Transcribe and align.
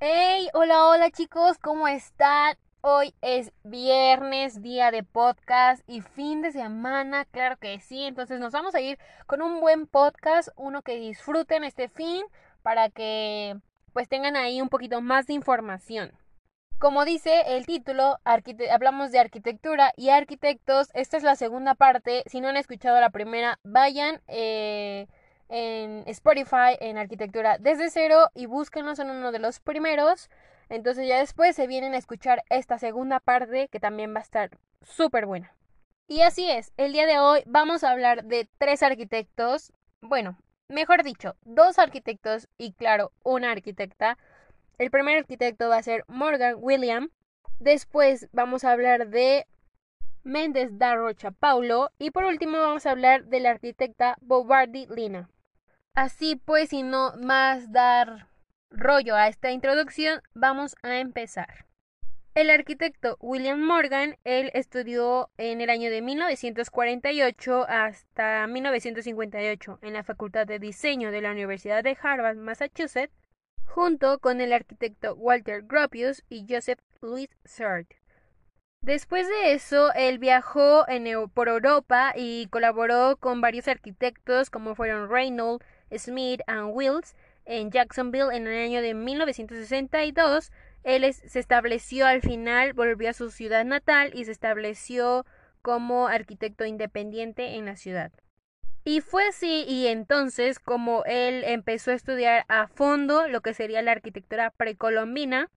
Hey, 0.00 0.48
hola, 0.54 0.86
hola 0.86 1.10
chicos, 1.10 1.58
¿cómo 1.58 1.88
están? 1.88 2.56
Hoy 2.82 3.16
es 3.20 3.50
viernes, 3.64 4.62
día 4.62 4.92
de 4.92 5.02
podcast 5.02 5.82
y 5.88 6.02
fin 6.02 6.40
de 6.40 6.52
semana, 6.52 7.24
claro 7.24 7.56
que 7.56 7.80
sí. 7.80 8.04
Entonces 8.04 8.38
nos 8.38 8.52
vamos 8.52 8.76
a 8.76 8.80
ir 8.80 8.96
con 9.26 9.42
un 9.42 9.60
buen 9.60 9.88
podcast, 9.88 10.50
uno 10.54 10.82
que 10.82 11.00
disfruten 11.00 11.64
este 11.64 11.88
fin 11.88 12.24
para 12.62 12.90
que 12.90 13.56
pues 13.92 14.08
tengan 14.08 14.36
ahí 14.36 14.62
un 14.62 14.68
poquito 14.68 15.00
más 15.00 15.26
de 15.26 15.32
información. 15.34 16.12
Como 16.78 17.04
dice 17.04 17.56
el 17.56 17.66
título, 17.66 18.18
hablamos 18.22 19.10
de 19.10 19.18
arquitectura 19.18 19.92
y 19.96 20.10
arquitectos. 20.10 20.90
Esta 20.94 21.16
es 21.16 21.24
la 21.24 21.34
segunda 21.34 21.74
parte. 21.74 22.22
Si 22.26 22.40
no 22.40 22.46
han 22.46 22.56
escuchado 22.56 23.00
la 23.00 23.10
primera, 23.10 23.58
vayan. 23.64 24.22
Eh, 24.28 25.08
en 25.48 26.04
Spotify 26.06 26.76
en 26.80 26.98
arquitectura 26.98 27.58
desde 27.58 27.90
cero 27.90 28.28
y 28.34 28.46
búsquenos 28.46 28.98
en 28.98 29.10
uno 29.10 29.32
de 29.32 29.38
los 29.38 29.60
primeros. 29.60 30.30
Entonces 30.68 31.08
ya 31.08 31.18
después 31.18 31.56
se 31.56 31.66
vienen 31.66 31.94
a 31.94 31.98
escuchar 31.98 32.42
esta 32.50 32.78
segunda 32.78 33.20
parte 33.20 33.68
que 33.68 33.80
también 33.80 34.14
va 34.14 34.20
a 34.20 34.22
estar 34.22 34.50
súper 34.82 35.26
buena. 35.26 35.54
Y 36.06 36.22
así 36.22 36.50
es, 36.50 36.72
el 36.76 36.92
día 36.92 37.06
de 37.06 37.18
hoy 37.18 37.42
vamos 37.46 37.84
a 37.84 37.90
hablar 37.90 38.24
de 38.24 38.48
tres 38.58 38.82
arquitectos, 38.82 39.72
bueno, 40.00 40.38
mejor 40.68 41.02
dicho, 41.02 41.36
dos 41.42 41.78
arquitectos 41.78 42.48
y 42.56 42.72
claro, 42.72 43.12
una 43.24 43.50
arquitecta. 43.50 44.16
El 44.78 44.90
primer 44.90 45.18
arquitecto 45.18 45.68
va 45.68 45.76
a 45.76 45.82
ser 45.82 46.04
Morgan 46.06 46.54
William. 46.58 47.10
Después 47.58 48.28
vamos 48.32 48.64
a 48.64 48.72
hablar 48.72 49.08
de 49.08 49.46
Méndez 50.22 50.78
da 50.78 50.94
Rocha 50.94 51.30
Paulo. 51.32 51.90
Y 51.98 52.10
por 52.10 52.24
último 52.24 52.58
vamos 52.58 52.86
a 52.86 52.92
hablar 52.92 53.24
de 53.24 53.40
la 53.40 53.50
arquitecta 53.50 54.16
Bobardi 54.20 54.86
Lina. 54.86 55.28
Así 55.94 56.36
pues, 56.36 56.72
y 56.72 56.82
no 56.82 57.14
más 57.16 57.72
dar 57.72 58.28
rollo 58.70 59.16
a 59.16 59.28
esta 59.28 59.50
introducción, 59.50 60.22
vamos 60.34 60.76
a 60.82 60.98
empezar. 60.98 61.66
El 62.34 62.50
arquitecto 62.50 63.16
William 63.18 63.60
Morgan, 63.60 64.16
él 64.22 64.52
estudió 64.54 65.28
en 65.38 65.60
el 65.60 65.70
año 65.70 65.90
de 65.90 66.02
1948 66.02 67.66
hasta 67.68 68.46
1958 68.46 69.80
en 69.82 69.92
la 69.92 70.04
Facultad 70.04 70.46
de 70.46 70.60
Diseño 70.60 71.10
de 71.10 71.20
la 71.20 71.32
Universidad 71.32 71.82
de 71.82 71.98
Harvard, 72.00 72.36
Massachusetts, 72.36 73.12
junto 73.64 74.20
con 74.20 74.40
el 74.40 74.52
arquitecto 74.52 75.14
Walter 75.14 75.62
Gropius 75.62 76.22
y 76.28 76.46
Joseph 76.48 76.78
Louis 77.00 77.28
Sard. 77.44 77.86
Después 78.82 79.26
de 79.26 79.54
eso, 79.54 79.92
él 79.94 80.18
viajó 80.18 80.86
por 81.34 81.48
Europa 81.48 82.12
y 82.14 82.46
colaboró 82.50 83.16
con 83.16 83.40
varios 83.40 83.66
arquitectos 83.66 84.50
como 84.50 84.76
fueron 84.76 85.10
Reynolds, 85.10 85.66
Smith 85.96 86.40
and 86.46 86.70
Wills 86.72 87.14
en 87.44 87.70
Jacksonville 87.70 88.34
en 88.34 88.46
el 88.46 88.62
año 88.62 88.82
de 88.82 88.94
1962. 88.94 90.52
Él 90.84 91.12
se 91.12 91.38
estableció 91.38 92.06
al 92.06 92.20
final, 92.22 92.72
volvió 92.72 93.10
a 93.10 93.14
su 93.14 93.30
ciudad 93.30 93.64
natal 93.64 94.12
y 94.14 94.24
se 94.24 94.32
estableció 94.32 95.26
como 95.62 96.08
arquitecto 96.08 96.64
independiente 96.64 97.56
en 97.56 97.66
la 97.66 97.76
ciudad. 97.76 98.12
Y 98.84 99.00
fue 99.00 99.26
así 99.26 99.64
y 99.68 99.88
entonces 99.88 100.58
como 100.58 101.04
él 101.04 101.44
empezó 101.44 101.90
a 101.90 101.94
estudiar 101.94 102.44
a 102.48 102.68
fondo 102.68 103.28
lo 103.28 103.40
que 103.40 103.52
sería 103.52 103.82
la 103.82 103.92
arquitectura 103.92 104.50
precolombina 104.50 105.50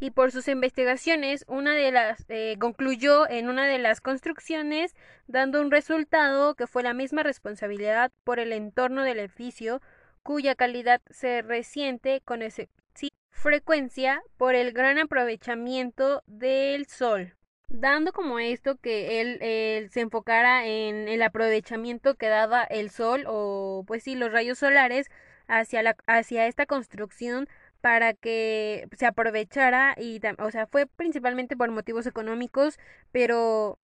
y 0.00 0.10
por 0.10 0.32
sus 0.32 0.48
investigaciones 0.48 1.44
una 1.46 1.74
de 1.74 1.92
las 1.92 2.24
eh, 2.28 2.56
concluyó 2.58 3.28
en 3.28 3.48
una 3.48 3.66
de 3.66 3.78
las 3.78 4.00
construcciones 4.00 4.96
dando 5.26 5.60
un 5.60 5.70
resultado 5.70 6.54
que 6.54 6.66
fue 6.66 6.82
la 6.82 6.94
misma 6.94 7.22
responsabilidad 7.22 8.10
por 8.24 8.40
el 8.40 8.52
entorno 8.52 9.04
del 9.04 9.20
edificio 9.20 9.82
cuya 10.22 10.54
calidad 10.54 11.02
se 11.10 11.42
resiente 11.42 12.22
con 12.24 12.40
frecuencia 13.30 14.22
por 14.36 14.54
el 14.54 14.72
gran 14.72 14.98
aprovechamiento 14.98 16.22
del 16.26 16.86
sol. 16.86 17.36
Dando 17.68 18.12
como 18.12 18.38
esto 18.38 18.76
que 18.76 19.20
él, 19.20 19.88
se 19.90 20.00
enfocara 20.00 20.66
en 20.66 21.08
el 21.08 21.22
aprovechamiento 21.22 22.16
que 22.16 22.28
daba 22.28 22.64
el 22.64 22.90
sol 22.90 23.24
o 23.26 23.84
pues 23.86 24.02
sí 24.02 24.14
los 24.14 24.32
rayos 24.32 24.58
solares 24.58 25.08
hacia 25.46 25.82
la 25.82 25.96
hacia 26.06 26.46
esta 26.46 26.66
construcción 26.66 27.48
para 27.80 28.14
que 28.14 28.88
se 28.96 29.06
aprovechara 29.06 29.94
y, 29.98 30.20
o 30.38 30.50
sea, 30.50 30.66
fue 30.66 30.86
principalmente 30.86 31.56
por 31.56 31.70
motivos 31.70 32.06
económicos, 32.06 32.78
pero 33.12 33.78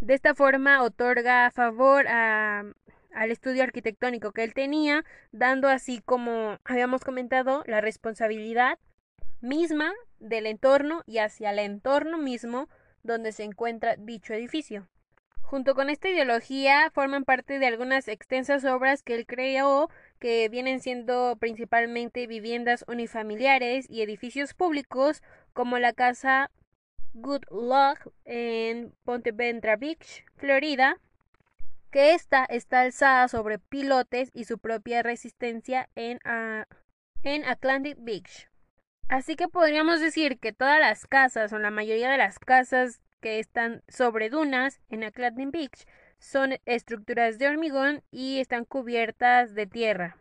de 0.00 0.14
esta 0.14 0.34
forma 0.34 0.82
otorga 0.82 1.50
favor 1.50 2.06
a, 2.08 2.64
al 3.14 3.30
estudio 3.30 3.62
arquitectónico 3.62 4.32
que 4.32 4.44
él 4.44 4.54
tenía, 4.54 5.04
dando 5.32 5.68
así 5.68 6.00
como 6.04 6.58
habíamos 6.64 7.04
comentado 7.04 7.62
la 7.66 7.80
responsabilidad 7.80 8.78
misma 9.40 9.92
del 10.18 10.46
entorno 10.46 11.02
y 11.06 11.18
hacia 11.18 11.50
el 11.50 11.58
entorno 11.58 12.18
mismo 12.18 12.68
donde 13.02 13.32
se 13.32 13.44
encuentra 13.44 13.96
dicho 13.96 14.32
edificio. 14.32 14.88
Junto 15.54 15.76
con 15.76 15.88
esta 15.88 16.08
ideología 16.08 16.90
forman 16.92 17.24
parte 17.24 17.60
de 17.60 17.66
algunas 17.68 18.08
extensas 18.08 18.64
obras 18.64 19.04
que 19.04 19.14
él 19.14 19.24
creó 19.24 19.88
que 20.18 20.48
vienen 20.48 20.80
siendo 20.80 21.36
principalmente 21.38 22.26
viviendas 22.26 22.84
unifamiliares 22.88 23.88
y 23.88 24.02
edificios 24.02 24.52
públicos 24.52 25.22
como 25.52 25.78
la 25.78 25.92
casa 25.92 26.50
Good 27.12 27.44
Luck 27.52 28.12
en 28.24 28.96
Ponte 29.04 29.30
Ventra 29.30 29.76
Beach, 29.76 30.24
Florida, 30.34 30.96
que 31.92 32.14
esta 32.14 32.44
está 32.46 32.80
alzada 32.80 33.28
sobre 33.28 33.60
pilotes 33.60 34.30
y 34.34 34.46
su 34.46 34.58
propia 34.58 35.04
resistencia 35.04 35.88
en, 35.94 36.18
en 37.22 37.44
Atlantic 37.44 37.96
Beach. 38.00 38.48
Así 39.08 39.36
que 39.36 39.46
podríamos 39.46 40.00
decir 40.00 40.40
que 40.40 40.52
todas 40.52 40.80
las 40.80 41.06
casas 41.06 41.52
o 41.52 41.60
la 41.60 41.70
mayoría 41.70 42.10
de 42.10 42.18
las 42.18 42.40
casas 42.40 43.03
que 43.24 43.38
están 43.38 43.82
sobre 43.88 44.28
dunas 44.28 44.82
en 44.90 45.02
Atlantic 45.02 45.50
Beach 45.50 45.86
son 46.18 46.58
estructuras 46.66 47.38
de 47.38 47.48
hormigón 47.48 48.02
y 48.10 48.38
están 48.38 48.66
cubiertas 48.66 49.54
de 49.54 49.66
tierra. 49.66 50.18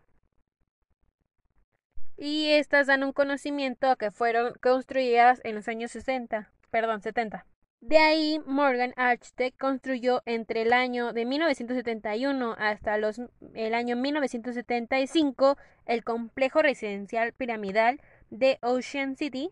Y 2.15 2.51
estas 2.51 2.87
dan 2.87 3.03
un 3.03 3.11
conocimiento 3.11 3.93
que 3.97 4.09
fueron 4.09 4.53
construidas 4.61 5.41
en 5.43 5.55
los 5.55 5.67
años 5.67 5.91
60, 5.91 6.49
perdón, 6.71 7.01
70. 7.01 7.45
De 7.81 7.97
ahí, 7.97 8.39
Morgan 8.45 8.93
Architect 8.95 9.59
construyó 9.59 10.21
entre 10.25 10.61
el 10.61 10.71
año 10.71 11.11
de 11.11 11.25
1971 11.25 12.55
hasta 12.57 12.97
los, 12.97 13.19
el 13.53 13.73
año 13.73 13.97
1975 13.97 15.57
el 15.85 16.05
complejo 16.05 16.61
residencial 16.61 17.33
piramidal 17.33 17.99
de 18.29 18.59
Ocean 18.61 19.17
City, 19.17 19.51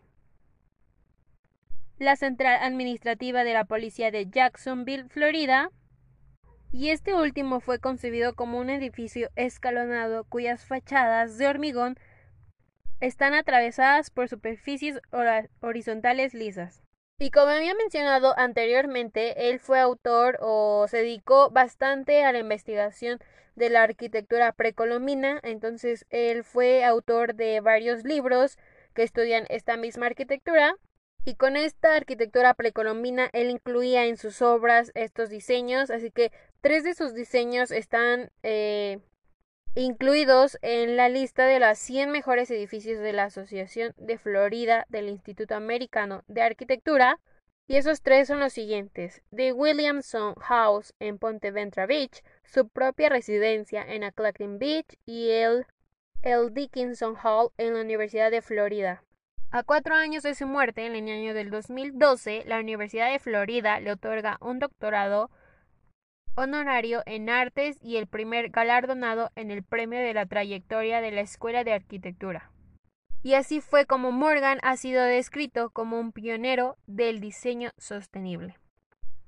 la 2.02 2.16
central 2.16 2.58
administrativa 2.62 3.44
de 3.44 3.54
la 3.54 3.64
policía 3.64 4.10
de 4.10 4.28
Jacksonville, 4.28 5.08
Florida, 5.08 5.70
y 6.72 6.90
este 6.90 7.14
último 7.14 7.60
fue 7.60 7.78
concebido 7.78 8.34
como 8.34 8.58
un 8.58 8.70
edificio 8.70 9.28
escalonado 9.36 10.24
cuyas 10.24 10.64
fachadas 10.64 11.38
de 11.38 11.46
hormigón 11.46 11.96
están 13.00 13.34
atravesadas 13.34 14.10
por 14.10 14.28
superficies 14.28 15.00
horizontales 15.60 16.34
lisas. 16.34 16.82
Y 17.18 17.30
como 17.30 17.50
había 17.50 17.74
mencionado 17.74 18.36
anteriormente, 18.36 19.50
él 19.50 19.60
fue 19.60 19.78
autor 19.78 20.38
o 20.40 20.86
se 20.88 20.98
dedicó 20.98 21.50
bastante 21.50 22.24
a 22.24 22.32
la 22.32 22.38
investigación 22.38 23.18
de 23.54 23.70
la 23.70 23.82
arquitectura 23.82 24.52
precolombina, 24.52 25.38
entonces 25.42 26.06
él 26.10 26.42
fue 26.42 26.84
autor 26.84 27.34
de 27.34 27.60
varios 27.60 28.02
libros 28.02 28.58
que 28.94 29.02
estudian 29.02 29.44
esta 29.50 29.76
misma 29.76 30.06
arquitectura 30.06 30.74
y 31.24 31.34
con 31.36 31.56
esta 31.56 31.94
arquitectura 31.94 32.54
precolombina 32.54 33.30
él 33.32 33.50
incluía 33.50 34.06
en 34.06 34.16
sus 34.16 34.42
obras 34.42 34.90
estos 34.94 35.30
diseños, 35.30 35.90
así 35.90 36.10
que 36.10 36.32
tres 36.60 36.84
de 36.84 36.94
sus 36.94 37.14
diseños 37.14 37.70
están 37.70 38.30
eh, 38.42 38.98
incluidos 39.74 40.58
en 40.62 40.96
la 40.96 41.08
lista 41.08 41.46
de 41.46 41.60
las 41.60 41.78
100 41.78 42.10
mejores 42.10 42.50
edificios 42.50 42.98
de 42.98 43.12
la 43.12 43.24
Asociación 43.24 43.94
de 43.96 44.18
Florida 44.18 44.84
del 44.88 45.08
Instituto 45.08 45.54
Americano 45.54 46.24
de 46.26 46.42
Arquitectura. 46.42 47.20
Y 47.68 47.76
esos 47.76 48.02
tres 48.02 48.26
son 48.26 48.40
los 48.40 48.52
siguientes: 48.52 49.22
The 49.34 49.52
Williamson 49.52 50.34
House 50.34 50.92
en 50.98 51.18
Ponte 51.18 51.52
Ventra 51.52 51.86
Beach, 51.86 52.22
su 52.44 52.68
propia 52.68 53.08
residencia 53.08 53.82
en 53.82 54.02
Aclacking 54.02 54.58
Beach 54.58 54.98
y 55.06 55.30
el 55.30 55.66
el 56.22 56.52
Dickinson 56.52 57.16
Hall 57.16 57.50
en 57.58 57.74
la 57.74 57.80
Universidad 57.80 58.30
de 58.30 58.42
Florida. 58.42 59.02
A 59.54 59.64
cuatro 59.64 59.94
años 59.94 60.22
de 60.22 60.34
su 60.34 60.46
muerte, 60.46 60.86
en 60.86 60.96
el 60.96 61.10
año 61.10 61.34
del 61.34 61.50
2012, 61.50 62.44
la 62.46 62.58
Universidad 62.58 63.12
de 63.12 63.18
Florida 63.18 63.80
le 63.80 63.92
otorga 63.92 64.38
un 64.40 64.58
doctorado 64.58 65.30
honorario 66.34 67.02
en 67.04 67.28
artes 67.28 67.76
y 67.82 67.98
el 67.98 68.06
primer 68.06 68.48
galardonado 68.48 69.30
en 69.36 69.50
el 69.50 69.62
premio 69.62 69.98
de 69.98 70.14
la 70.14 70.24
trayectoria 70.24 71.02
de 71.02 71.10
la 71.10 71.20
Escuela 71.20 71.64
de 71.64 71.74
Arquitectura. 71.74 72.50
Y 73.22 73.34
así 73.34 73.60
fue 73.60 73.84
como 73.84 74.10
Morgan 74.10 74.58
ha 74.62 74.78
sido 74.78 75.04
descrito 75.04 75.68
como 75.68 76.00
un 76.00 76.12
pionero 76.12 76.78
del 76.86 77.20
diseño 77.20 77.72
sostenible. 77.76 78.56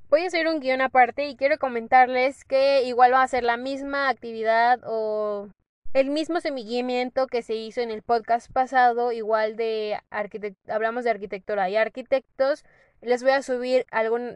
Voy 0.09 0.23
a 0.23 0.29
hacer 0.29 0.47
un 0.49 0.61
guion 0.61 0.81
aparte 0.81 1.29
y 1.29 1.37
quiero 1.37 1.59
comentarles 1.59 2.45
que 2.47 2.85
igual 2.85 3.13
va 3.13 3.23
a 3.23 3.29
ser 3.29 3.45
la 3.45 3.59
misma 3.59 4.09
actividad 4.09 4.81
o 4.87 5.51
el 5.95 6.11
mismo 6.11 6.41
semillamiento 6.41 7.29
que 7.29 7.43
se 7.43 7.55
hizo 7.55 7.81
en 7.81 7.93
el 7.93 8.03
podcast 8.03 8.51
pasado, 8.51 9.13
igual 9.13 9.55
de 9.55 9.97
hablamos 10.69 11.05
de 11.05 11.11
arquitectura 11.11 11.71
y 11.71 11.77
arquitectos. 11.77 12.65
Les 13.01 13.23
voy 13.23 13.31
a 13.31 13.43
subir 13.43 13.87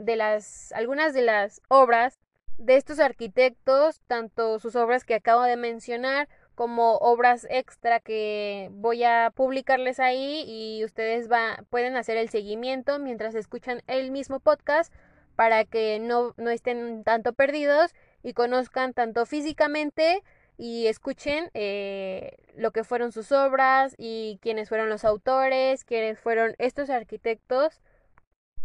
de 0.00 0.16
las, 0.16 0.70
algunas 0.72 1.14
de 1.14 1.22
las 1.22 1.60
obras 1.66 2.20
de 2.58 2.76
estos 2.76 3.00
arquitectos, 3.00 4.00
tanto 4.06 4.60
sus 4.60 4.76
obras 4.76 5.04
que 5.04 5.14
acabo 5.14 5.42
de 5.42 5.56
mencionar 5.56 6.28
como 6.54 6.96
obras 6.98 7.46
extra 7.50 7.98
que 7.98 8.68
voy 8.70 9.02
a 9.02 9.32
publicarles 9.34 9.98
ahí 9.98 10.44
y 10.46 10.84
ustedes 10.84 11.30
va, 11.30 11.64
pueden 11.70 11.96
hacer 11.96 12.16
el 12.18 12.28
seguimiento 12.28 13.00
mientras 13.00 13.34
escuchan 13.34 13.82
el 13.88 14.12
mismo 14.12 14.38
podcast 14.38 14.92
para 15.34 15.64
que 15.64 15.98
no, 15.98 16.34
no 16.36 16.50
estén 16.50 17.02
tanto 17.02 17.32
perdidos 17.32 17.94
y 18.22 18.32
conozcan 18.32 18.92
tanto 18.92 19.26
físicamente 19.26 20.22
y 20.58 20.88
escuchen 20.88 21.50
eh, 21.54 22.36
lo 22.56 22.72
que 22.72 22.84
fueron 22.84 23.12
sus 23.12 23.30
obras 23.30 23.94
y 23.96 24.38
quiénes 24.42 24.68
fueron 24.68 24.88
los 24.90 25.04
autores, 25.04 25.84
quiénes 25.84 26.18
fueron 26.18 26.54
estos 26.58 26.90
arquitectos 26.90 27.80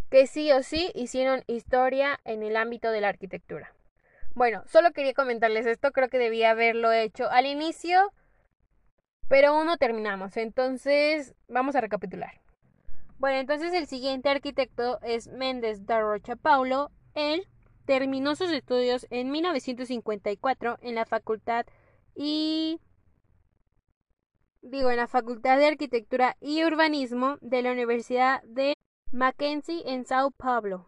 que 0.10 0.28
sí 0.28 0.52
o 0.52 0.62
sí 0.64 0.92
hicieron 0.96 1.44
historia 1.48 2.20
en 2.26 2.44
el 2.44 2.58
ámbito 2.58 2.92
de 2.92 3.02
la 3.02 3.10
arquitectura. 3.10 3.74
Bueno, 4.36 4.64
solo 4.68 4.92
quería 4.92 5.14
comentarles 5.14 5.66
esto, 5.68 5.92
creo 5.92 6.10
que 6.10 6.18
debía 6.18 6.52
haberlo 6.52 6.92
hecho 6.92 7.30
al 7.30 7.46
inicio, 7.46 8.12
pero 9.28 9.50
aún 9.50 9.68
no 9.68 9.78
terminamos, 9.78 10.36
entonces 10.38 11.36
vamos 11.48 11.76
a 11.76 11.82
recapitular. 11.82 12.42
Bueno, 13.20 13.40
entonces 13.40 13.74
el 13.74 13.88
siguiente 13.88 14.30
arquitecto 14.30 15.00
es 15.02 15.28
Méndez 15.28 15.86
da 15.86 16.02
Rocha 16.02 16.36
Paulo. 16.36 16.92
Él 17.14 17.48
terminó 17.86 18.36
sus 18.36 18.52
estudios 18.52 19.08
en 19.12 19.32
1954 19.32 20.78
en 20.82 20.96
la 20.96 21.06
Facultad 21.06 21.66
y 22.16 22.80
digo 24.62 24.90
en 24.90 24.98
la 24.98 25.08
Facultad 25.08 25.58
de 25.58 25.68
Arquitectura 25.68 26.38
y 26.40 26.64
Urbanismo 26.64 27.38
de 27.42 27.62
la 27.62 27.72
Universidad 27.72 28.42
de 28.44 28.76
Mackenzie 29.12 29.84
en 29.86 30.06
Sao 30.06 30.32
Paulo. 30.32 30.88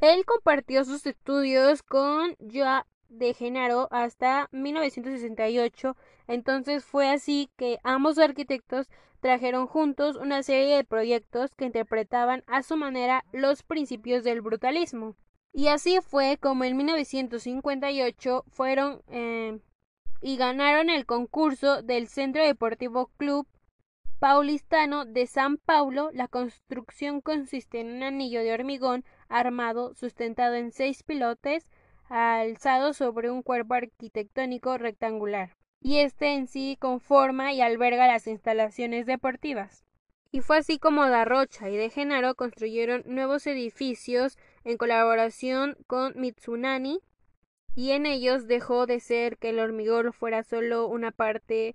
Él 0.00 0.24
compartió 0.24 0.84
sus 0.84 1.06
estudios 1.06 1.82
con 1.82 2.34
Joa 2.40 2.86
de 3.08 3.34
Genaro 3.34 3.88
hasta 3.90 4.48
1968, 4.50 5.96
entonces 6.26 6.84
fue 6.84 7.08
así 7.08 7.50
que 7.56 7.78
ambos 7.84 8.18
arquitectos 8.18 8.88
trajeron 9.20 9.68
juntos 9.68 10.16
una 10.16 10.42
serie 10.42 10.76
de 10.76 10.84
proyectos 10.84 11.54
que 11.54 11.66
interpretaban 11.66 12.42
a 12.48 12.62
su 12.62 12.76
manera 12.76 13.24
los 13.32 13.62
principios 13.62 14.24
del 14.24 14.40
brutalismo. 14.40 15.14
Y 15.52 15.68
así 15.68 16.00
fue 16.00 16.38
como 16.38 16.64
en 16.64 16.76
1958 16.76 18.44
fueron 18.48 19.02
eh, 19.08 19.60
y 20.22 20.36
ganaron 20.36 20.88
el 20.88 21.04
concurso 21.04 21.82
del 21.82 22.06
Centro 22.06 22.44
Deportivo 22.44 23.10
Club 23.16 23.46
Paulistano 24.20 25.04
de 25.04 25.26
San 25.26 25.56
Paulo. 25.56 26.10
La 26.12 26.28
construcción 26.28 27.20
consiste 27.20 27.80
en 27.80 27.88
un 27.88 28.02
anillo 28.04 28.40
de 28.40 28.54
hormigón 28.54 29.04
armado 29.28 29.94
sustentado 29.94 30.54
en 30.54 30.70
seis 30.70 31.02
pilotes 31.02 31.68
alzado 32.08 32.92
sobre 32.92 33.30
un 33.30 33.42
cuerpo 33.42 33.74
arquitectónico 33.74 34.76
rectangular, 34.76 35.56
y 35.80 35.98
este 35.98 36.34
en 36.34 36.46
sí 36.46 36.76
conforma 36.78 37.52
y 37.52 37.62
alberga 37.62 38.06
las 38.06 38.26
instalaciones 38.26 39.06
deportivas. 39.06 39.84
Y 40.30 40.40
fue 40.40 40.58
así 40.58 40.78
como 40.78 41.08
Da 41.08 41.24
Rocha 41.24 41.68
y 41.68 41.76
De 41.76 41.90
Genaro 41.90 42.34
construyeron 42.34 43.02
nuevos 43.06 43.46
edificios 43.46 44.38
en 44.64 44.76
colaboración 44.76 45.76
con 45.86 46.12
Mitsunani, 46.16 47.00
y 47.74 47.92
en 47.92 48.06
ellos 48.06 48.46
dejó 48.46 48.86
de 48.86 49.00
ser 49.00 49.38
que 49.38 49.50
el 49.50 49.58
hormigón 49.58 50.12
fuera 50.12 50.42
solo 50.42 50.86
una 50.86 51.10
parte 51.10 51.74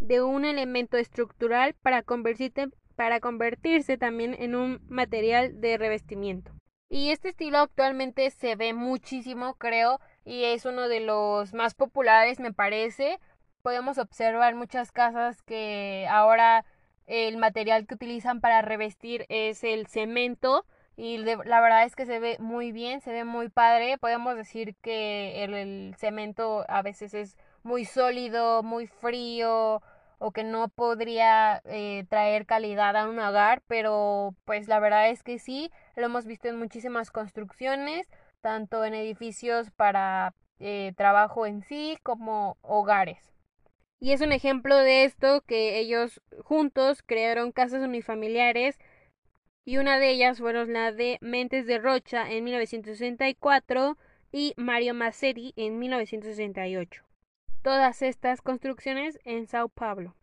de 0.00 0.22
un 0.22 0.44
elemento 0.44 0.96
estructural 0.96 1.74
para 1.74 2.02
convertirse, 2.02 2.68
para 2.96 3.20
convertirse 3.20 3.98
también 3.98 4.34
en 4.38 4.54
un 4.54 4.80
material 4.88 5.60
de 5.60 5.76
revestimiento. 5.76 6.52
Y 6.88 7.10
este 7.10 7.28
estilo 7.28 7.58
actualmente 7.58 8.30
se 8.30 8.56
ve 8.56 8.72
muchísimo, 8.72 9.54
creo, 9.54 10.00
y 10.24 10.44
es 10.44 10.64
uno 10.64 10.88
de 10.88 11.00
los 11.00 11.52
más 11.52 11.74
populares, 11.74 12.40
me 12.40 12.52
parece. 12.52 13.20
Podemos 13.62 13.98
observar 13.98 14.54
muchas 14.54 14.90
casas 14.90 15.42
que 15.42 16.06
ahora 16.10 16.64
el 17.06 17.36
material 17.36 17.86
que 17.86 17.94
utilizan 17.94 18.40
para 18.40 18.62
revestir 18.62 19.26
es 19.28 19.64
el 19.64 19.86
cemento 19.86 20.64
y 20.98 21.18
la 21.18 21.60
verdad 21.60 21.84
es 21.84 21.94
que 21.94 22.06
se 22.06 22.18
ve 22.18 22.36
muy 22.40 22.72
bien, 22.72 23.00
se 23.00 23.12
ve 23.12 23.22
muy 23.22 23.48
padre. 23.48 23.98
Podemos 23.98 24.36
decir 24.36 24.74
que 24.82 25.44
el 25.44 25.94
cemento 25.96 26.64
a 26.68 26.82
veces 26.82 27.14
es 27.14 27.36
muy 27.62 27.84
sólido, 27.84 28.64
muy 28.64 28.88
frío, 28.88 29.80
o 30.18 30.32
que 30.32 30.42
no 30.42 30.68
podría 30.68 31.62
eh, 31.66 32.04
traer 32.08 32.46
calidad 32.46 32.96
a 32.96 33.08
un 33.08 33.20
hogar, 33.20 33.62
pero 33.68 34.34
pues 34.44 34.66
la 34.66 34.80
verdad 34.80 35.08
es 35.08 35.22
que 35.22 35.38
sí, 35.38 35.70
lo 35.94 36.06
hemos 36.06 36.26
visto 36.26 36.48
en 36.48 36.58
muchísimas 36.58 37.12
construcciones, 37.12 38.08
tanto 38.40 38.84
en 38.84 38.94
edificios 38.94 39.70
para 39.70 40.34
eh, 40.58 40.94
trabajo 40.96 41.46
en 41.46 41.62
sí 41.62 41.96
como 42.02 42.56
hogares. 42.60 43.32
Y 44.00 44.10
es 44.10 44.20
un 44.20 44.32
ejemplo 44.32 44.76
de 44.76 45.04
esto 45.04 45.42
que 45.42 45.78
ellos 45.78 46.20
juntos 46.42 47.04
crearon 47.06 47.52
casas 47.52 47.82
unifamiliares 47.82 48.80
y 49.68 49.76
una 49.76 49.98
de 49.98 50.10
ellas 50.10 50.38
fueron 50.38 50.72
la 50.72 50.92
de 50.92 51.18
Mentes 51.20 51.66
de 51.66 51.78
Rocha 51.78 52.30
en 52.30 52.44
1964 52.44 53.98
y 54.32 54.54
Mario 54.56 54.94
Masseri 54.94 55.52
en 55.56 55.78
1968 55.78 57.08
todas 57.62 58.00
estas 58.00 58.40
construcciones 58.40 59.18
en 59.24 59.46
Sao 59.46 59.68
Paulo. 59.68 60.14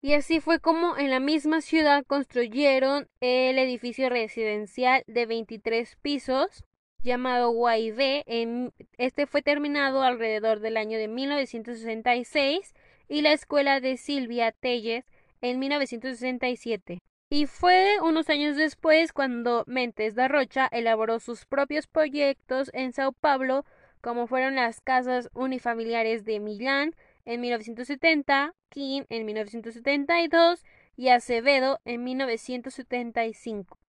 Y 0.00 0.14
así 0.14 0.40
fue 0.40 0.58
como 0.58 0.96
en 0.96 1.10
la 1.10 1.20
misma 1.20 1.60
ciudad 1.60 2.04
construyeron 2.06 3.08
el 3.20 3.58
edificio 3.58 4.08
residencial 4.08 5.02
de 5.06 5.26
23 5.26 5.96
pisos 6.02 6.64
llamado. 7.02 7.52
En, 7.70 8.72
este 8.96 9.26
fue 9.26 9.42
terminado 9.42 10.02
alrededor 10.02 10.60
del 10.60 10.78
año 10.78 10.96
de 10.96 11.08
1966 11.08 12.74
y 13.08 13.20
la 13.20 13.32
escuela 13.32 13.80
de 13.80 13.98
Silvia 13.98 14.52
Telles 14.52 15.04
en 15.42 15.58
1967. 15.58 17.00
Y 17.34 17.46
fue 17.46 17.96
unos 18.00 18.30
años 18.30 18.54
después 18.54 19.12
cuando 19.12 19.64
Mentes 19.66 20.14
da 20.14 20.28
Rocha 20.28 20.68
elaboró 20.70 21.18
sus 21.18 21.46
propios 21.46 21.88
proyectos 21.88 22.70
en 22.72 22.92
Sao 22.92 23.10
Paulo 23.10 23.64
como 24.00 24.28
fueron 24.28 24.54
las 24.54 24.80
casas 24.80 25.28
unifamiliares 25.34 26.24
de 26.24 26.38
Milán 26.38 26.94
en 27.24 27.40
1970, 27.40 28.54
King 28.68 29.02
en 29.08 29.26
1972 29.26 30.62
y 30.96 31.08
Acevedo 31.08 31.80
en 31.84 32.04
1975. 32.04 33.80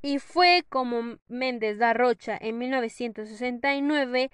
Y 0.00 0.18
fue 0.18 0.64
como 0.66 1.18
Méndez 1.28 1.76
da 1.76 1.92
Rocha 1.92 2.38
en 2.40 2.56
1969 2.56 4.30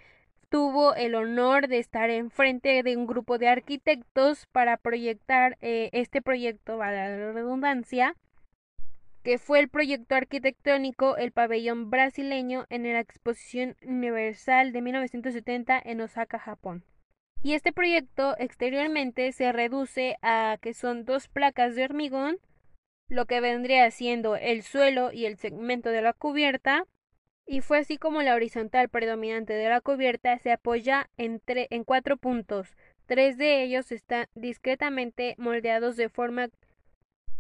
tuvo 0.50 0.94
el 0.94 1.16
honor 1.16 1.66
de 1.66 1.80
estar 1.80 2.10
enfrente 2.10 2.84
de 2.84 2.96
un 2.96 3.08
grupo 3.08 3.38
de 3.38 3.48
arquitectos 3.48 4.46
para 4.52 4.76
proyectar 4.76 5.58
eh, 5.62 5.90
este 5.92 6.22
proyecto, 6.22 6.80
a 6.80 6.92
la 6.92 7.32
redundancia, 7.32 8.14
que 9.22 9.38
fue 9.38 9.60
el 9.60 9.68
proyecto 9.68 10.14
arquitectónico 10.14 11.16
El 11.16 11.32
Pabellón 11.32 11.90
Brasileño 11.90 12.66
en 12.70 12.82
la 12.84 13.00
Exposición 13.00 13.76
Universal 13.82 14.72
de 14.72 14.82
1970 14.82 15.80
en 15.84 16.00
Osaka, 16.00 16.38
Japón. 16.38 16.84
Y 17.42 17.54
este 17.54 17.72
proyecto 17.72 18.36
exteriormente 18.38 19.32
se 19.32 19.52
reduce 19.52 20.16
a 20.22 20.58
que 20.60 20.74
son 20.74 21.04
dos 21.04 21.28
placas 21.28 21.74
de 21.74 21.84
hormigón, 21.84 22.38
lo 23.08 23.26
que 23.26 23.40
vendría 23.40 23.90
siendo 23.90 24.36
el 24.36 24.62
suelo 24.62 25.12
y 25.12 25.26
el 25.26 25.36
segmento 25.36 25.90
de 25.90 26.02
la 26.02 26.12
cubierta, 26.12 26.84
y 27.46 27.60
fue 27.60 27.78
así 27.78 27.98
como 27.98 28.22
la 28.22 28.34
horizontal 28.34 28.88
predominante 28.88 29.52
de 29.52 29.68
la 29.68 29.80
cubierta 29.80 30.38
se 30.38 30.52
apoya 30.52 31.10
en, 31.16 31.42
en 31.46 31.84
cuatro 31.84 32.16
puntos. 32.16 32.76
Tres 33.06 33.36
de 33.36 33.62
ellos 33.62 33.90
están 33.90 34.26
discretamente 34.34 35.34
moldeados 35.38 35.96
de 35.96 36.08
forma 36.08 36.48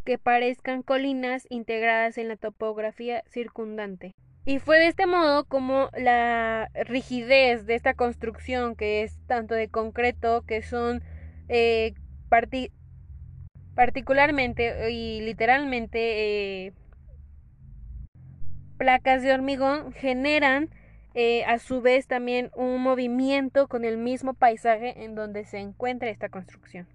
que 0.04 0.18
parezcan 0.18 0.82
colinas 0.82 1.46
integradas 1.50 2.18
en 2.18 2.28
la 2.28 2.36
topografía 2.36 3.22
circundante. 3.30 4.14
Y 4.44 4.58
fue 4.58 4.78
de 4.78 4.88
este 4.88 5.06
modo 5.06 5.44
como 5.44 5.88
la 5.96 6.68
rigidez 6.74 7.64
de 7.64 7.76
esta 7.76 7.94
construcción, 7.94 8.74
que 8.74 9.02
es 9.02 9.16
tanto 9.26 9.54
de 9.54 9.68
concreto, 9.68 10.42
que 10.42 10.62
son 10.62 11.02
eh, 11.48 11.94
particularmente 13.74 14.90
y 14.90 15.20
literalmente 15.20 16.66
eh, 16.66 16.72
placas 18.78 19.22
de 19.22 19.32
hormigón 19.32 19.92
generan 19.92 20.70
eh, 21.14 21.44
a 21.44 21.58
su 21.58 21.82
vez 21.82 22.08
también 22.08 22.50
un 22.56 22.82
movimiento 22.82 23.68
con 23.68 23.84
el 23.84 23.98
mismo 23.98 24.34
paisaje 24.34 25.04
en 25.04 25.14
donde 25.14 25.44
se 25.44 25.58
encuentra 25.58 26.10
esta 26.10 26.30
construcción. 26.30 26.88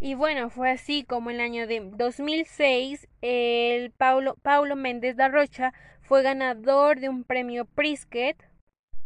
Y 0.00 0.14
bueno, 0.14 0.48
fue 0.48 0.70
así 0.70 1.02
como 1.04 1.30
en 1.30 1.36
el 1.36 1.42
año 1.42 1.66
de 1.66 1.80
2006 1.80 3.08
el 3.20 3.90
Paulo, 3.90 4.36
Paulo 4.42 4.76
Méndez 4.76 5.16
da 5.16 5.28
Rocha 5.28 5.72
fue 6.02 6.22
ganador 6.22 7.00
de 7.00 7.08
un 7.08 7.24
premio 7.24 7.64
Prisket. 7.64 8.36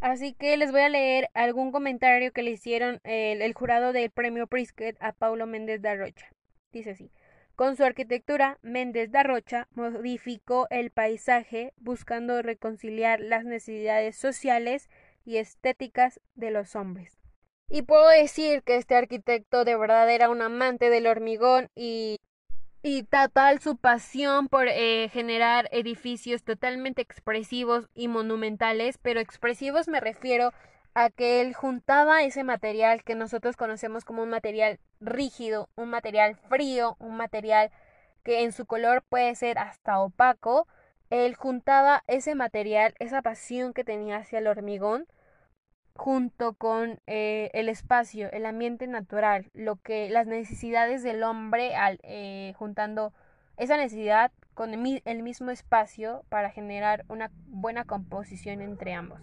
Así 0.00 0.34
que 0.34 0.56
les 0.56 0.70
voy 0.70 0.82
a 0.82 0.88
leer 0.90 1.30
algún 1.32 1.72
comentario 1.72 2.32
que 2.32 2.42
le 2.42 2.50
hicieron 2.50 3.00
el, 3.04 3.52
jurado 3.54 3.92
del 3.92 4.10
premio 4.10 4.46
Prisket 4.46 4.96
a 5.00 5.12
Paulo 5.12 5.46
Méndez 5.46 5.80
da 5.80 5.94
Rocha. 5.94 6.26
Dice 6.72 6.90
así. 6.90 7.10
Con 7.56 7.76
su 7.76 7.84
arquitectura, 7.84 8.58
Méndez 8.62 9.10
da 9.10 9.22
Rocha 9.22 9.68
modificó 9.72 10.66
el 10.70 10.90
paisaje 10.90 11.72
buscando 11.76 12.42
reconciliar 12.42 13.20
las 13.20 13.44
necesidades 13.44 14.16
sociales 14.16 14.90
y 15.24 15.38
estéticas 15.38 16.20
de 16.34 16.50
los 16.50 16.76
hombres. 16.76 17.21
Y 17.74 17.80
puedo 17.80 18.06
decir 18.06 18.62
que 18.64 18.76
este 18.76 18.96
arquitecto 18.96 19.64
de 19.64 19.78
verdad 19.78 20.10
era 20.10 20.28
un 20.28 20.42
amante 20.42 20.90
del 20.90 21.06
hormigón 21.06 21.70
y, 21.74 22.18
total 23.10 23.60
su 23.60 23.78
pasión 23.78 24.48
por 24.48 24.68
eh, 24.68 25.08
generar 25.10 25.70
edificios 25.72 26.42
totalmente 26.42 27.00
expresivos 27.00 27.88
y 27.94 28.08
monumentales, 28.08 28.98
pero 28.98 29.20
expresivos 29.20 29.88
me 29.88 30.00
refiero 30.00 30.52
a 30.92 31.08
que 31.08 31.40
él 31.40 31.54
juntaba 31.54 32.24
ese 32.24 32.44
material 32.44 33.04
que 33.04 33.14
nosotros 33.14 33.56
conocemos 33.56 34.04
como 34.04 34.22
un 34.22 34.28
material 34.28 34.78
rígido, 35.00 35.70
un 35.74 35.88
material 35.88 36.36
frío, 36.50 36.96
un 36.98 37.16
material 37.16 37.70
que 38.22 38.42
en 38.42 38.52
su 38.52 38.66
color 38.66 39.02
puede 39.08 39.34
ser 39.34 39.56
hasta 39.56 39.98
opaco, 39.98 40.68
él 41.08 41.36
juntaba 41.36 42.04
ese 42.06 42.34
material, 42.34 42.94
esa 42.98 43.22
pasión 43.22 43.72
que 43.72 43.82
tenía 43.82 44.18
hacia 44.18 44.40
el 44.40 44.46
hormigón, 44.46 45.06
junto 45.94 46.54
con 46.54 47.00
eh, 47.06 47.50
el 47.52 47.68
espacio, 47.68 48.30
el 48.32 48.46
ambiente 48.46 48.86
natural, 48.86 49.50
lo 49.54 49.76
que 49.76 50.08
las 50.10 50.26
necesidades 50.26 51.02
del 51.02 51.22
hombre 51.22 51.74
al 51.74 51.98
eh, 52.02 52.54
juntando 52.56 53.12
esa 53.56 53.76
necesidad 53.76 54.32
con 54.54 54.72
el 54.72 55.22
mismo 55.22 55.50
espacio 55.50 56.24
para 56.28 56.50
generar 56.50 57.04
una 57.08 57.30
buena 57.46 57.84
composición 57.84 58.60
entre 58.60 58.94
ambos. 58.94 59.20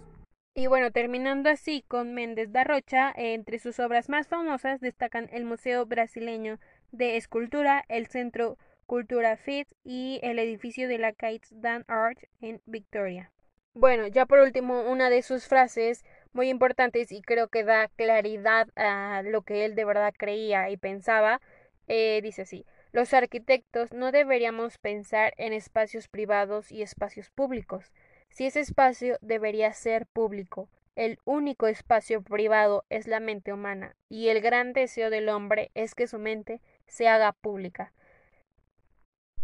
Y 0.56 0.68
bueno, 0.68 0.92
terminando 0.92 1.50
así 1.50 1.84
con 1.88 2.14
Méndez 2.14 2.52
da 2.52 2.64
Rocha, 2.64 3.14
entre 3.16 3.60
sus 3.60 3.80
obras 3.80 4.10
más 4.10 4.28
famosas 4.28 4.82
destacan 4.82 5.30
el 5.32 5.46
Museo 5.46 5.86
Brasileño 5.86 6.60
de 6.92 7.18
Escultura, 7.18 7.86
el 7.88 8.08
Centro 8.08 8.58
Cultura 8.86 9.38
Fit 9.38 9.68
y 9.84 10.20
el 10.24 10.40
edificio 10.40 10.88
de 10.88 10.98
la 10.98 11.14
Kites 11.14 11.50
Dan 11.52 11.86
Art 11.88 12.20
en 12.42 12.62
Victoria. 12.66 13.32
Bueno, 13.76 14.08
ya 14.08 14.26
por 14.26 14.40
último, 14.40 14.82
una 14.82 15.10
de 15.12 15.22
sus 15.22 15.48
frases 15.48 16.04
muy 16.34 16.50
importantes 16.50 17.12
y 17.12 17.22
creo 17.22 17.48
que 17.48 17.64
da 17.64 17.88
claridad 17.90 18.70
a 18.76 19.22
lo 19.24 19.42
que 19.42 19.66
él 19.66 19.76
de 19.76 19.86
verdad 19.86 20.14
creía 20.18 20.70
y 20.70 20.78
pensaba, 20.78 21.42
eh, 21.88 22.20
dice 22.22 22.44
así, 22.44 22.66
los 22.92 23.14
arquitectos 23.14 23.94
no 23.94 24.12
deberíamos 24.12 24.78
pensar 24.78 25.34
en 25.38 25.54
espacios 25.54 26.08
privados 26.08 26.72
y 26.72 26.82
espacios 26.82 27.30
públicos. 27.30 27.92
Si 28.30 28.46
ese 28.46 28.60
espacio 28.60 29.18
debería 29.22 29.74
ser 29.74 30.06
público, 30.08 30.70
el 30.96 31.20
único 31.24 31.68
espacio 31.68 32.22
privado 32.22 32.84
es 32.90 33.08
la 33.08 33.20
mente 33.20 33.54
humana, 33.54 33.96
y 34.10 34.30
el 34.30 34.42
gran 34.42 34.74
deseo 34.74 35.10
del 35.10 35.30
hombre 35.30 35.72
es 35.74 35.96
que 35.96 36.08
su 36.08 36.20
mente 36.20 36.62
se 36.88 37.08
haga 37.08 37.32
pública, 37.32 37.94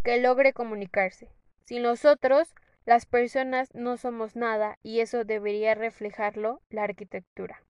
que 0.03 0.19
logre 0.19 0.53
comunicarse. 0.53 1.29
Sin 1.63 1.83
nosotros, 1.83 2.53
las 2.85 3.05
personas 3.05 3.73
no 3.73 3.97
somos 3.97 4.35
nada 4.35 4.77
y 4.83 4.99
eso 4.99 5.23
debería 5.23 5.73
reflejarlo 5.73 6.61
la 6.69 6.83
arquitectura. 6.83 7.63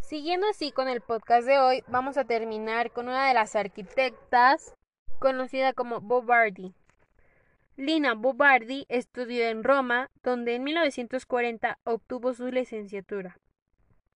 Siguiendo 0.00 0.46
así 0.48 0.72
con 0.72 0.88
el 0.88 1.00
podcast 1.00 1.46
de 1.46 1.58
hoy, 1.58 1.84
vamos 1.88 2.16
a 2.16 2.24
terminar 2.24 2.90
con 2.90 3.08
una 3.08 3.28
de 3.28 3.34
las 3.34 3.56
arquitectas 3.56 4.74
conocida 5.18 5.72
como 5.72 6.00
Bobardi. 6.00 6.74
Lina 7.76 8.14
Bobardi 8.14 8.86
estudió 8.88 9.48
en 9.48 9.64
Roma, 9.64 10.10
donde 10.22 10.54
en 10.54 10.64
1940 10.64 11.78
obtuvo 11.84 12.34
su 12.34 12.48
licenciatura. 12.48 13.38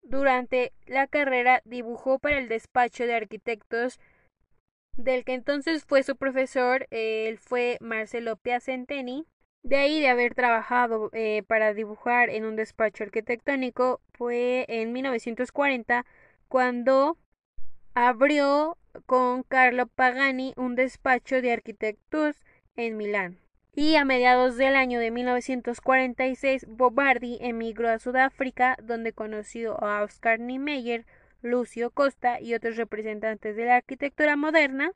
Durante 0.02 0.72
la 0.86 1.06
carrera 1.06 1.62
dibujó 1.64 2.18
para 2.18 2.38
el 2.38 2.48
despacho 2.48 3.06
de 3.06 3.14
arquitectos 3.14 4.00
del 4.96 5.24
que 5.24 5.34
entonces 5.34 5.84
fue 5.84 6.02
su 6.02 6.16
profesor, 6.16 6.86
él 6.90 7.38
fue 7.38 7.78
Marcelo 7.80 8.36
Piacentini, 8.36 9.26
de 9.64 9.76
ahí 9.76 10.00
de 10.00 10.08
haber 10.08 10.34
trabajado 10.34 11.10
eh, 11.12 11.42
para 11.48 11.72
dibujar 11.72 12.28
en 12.28 12.44
un 12.44 12.54
despacho 12.54 13.02
arquitectónico 13.02 14.00
fue 14.12 14.66
en 14.68 14.92
1940 14.92 16.04
cuando 16.48 17.16
abrió 17.94 18.76
con 19.06 19.42
Carlo 19.42 19.86
Pagani 19.86 20.52
un 20.56 20.76
despacho 20.76 21.40
de 21.40 21.52
arquitectos 21.52 22.36
en 22.76 22.96
Milán. 22.96 23.38
Y 23.74 23.96
a 23.96 24.04
mediados 24.04 24.56
del 24.56 24.76
año 24.76 25.00
de 25.00 25.10
1946 25.10 26.66
Bobardi 26.68 27.38
emigró 27.40 27.88
a 27.88 27.98
Sudáfrica 27.98 28.76
donde 28.82 29.12
conoció 29.12 29.82
a 29.82 30.02
Oscar 30.02 30.38
Niemeyer, 30.38 31.06
Lucio 31.40 31.90
Costa 31.90 32.38
y 32.40 32.54
otros 32.54 32.76
representantes 32.76 33.56
de 33.56 33.64
la 33.64 33.76
arquitectura 33.76 34.36
moderna. 34.36 34.92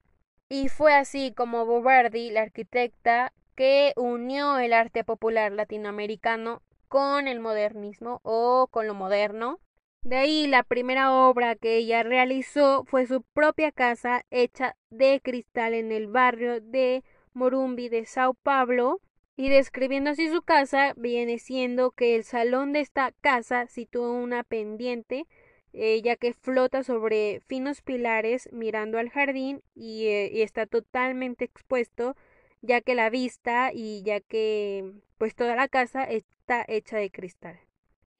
Y 0.50 0.68
fue 0.68 0.94
así 0.94 1.32
como 1.34 1.66
Bobardi, 1.66 2.30
la 2.30 2.42
arquitecta, 2.42 3.32
que 3.58 3.92
unió 3.96 4.60
el 4.60 4.72
arte 4.72 5.02
popular 5.02 5.50
latinoamericano 5.50 6.62
con 6.86 7.26
el 7.26 7.40
modernismo 7.40 8.20
o 8.22 8.68
con 8.70 8.86
lo 8.86 8.94
moderno. 8.94 9.58
De 10.02 10.14
ahí 10.14 10.46
la 10.46 10.62
primera 10.62 11.12
obra 11.12 11.56
que 11.56 11.74
ella 11.74 12.04
realizó 12.04 12.84
fue 12.84 13.08
su 13.08 13.22
propia 13.22 13.72
casa 13.72 14.24
hecha 14.30 14.76
de 14.90 15.20
cristal 15.20 15.74
en 15.74 15.90
el 15.90 16.06
barrio 16.06 16.60
de 16.60 17.02
Morumbi 17.32 17.88
de 17.88 18.04
Sao 18.04 18.34
Paulo. 18.34 19.00
Y 19.34 19.48
describiendo 19.48 20.10
así 20.10 20.28
su 20.28 20.42
casa, 20.42 20.94
viene 20.96 21.40
siendo 21.40 21.90
que 21.90 22.14
el 22.14 22.22
salón 22.22 22.72
de 22.72 22.78
esta 22.78 23.10
casa 23.20 23.66
sitúa 23.66 24.12
una 24.12 24.44
pendiente, 24.44 25.26
eh, 25.72 26.00
ya 26.00 26.14
que 26.14 26.32
flota 26.32 26.84
sobre 26.84 27.42
finos 27.48 27.82
pilares 27.82 28.48
mirando 28.52 28.98
al 28.98 29.10
jardín 29.10 29.62
y, 29.74 30.06
eh, 30.06 30.30
y 30.32 30.42
está 30.42 30.66
totalmente 30.66 31.44
expuesto 31.44 32.14
ya 32.62 32.80
que 32.80 32.94
la 32.94 33.10
vista 33.10 33.70
y 33.72 34.02
ya 34.02 34.20
que 34.20 34.92
pues 35.18 35.34
toda 35.34 35.56
la 35.56 35.68
casa 35.68 36.04
está 36.04 36.64
hecha 36.68 36.96
de 36.96 37.10
cristal. 37.10 37.58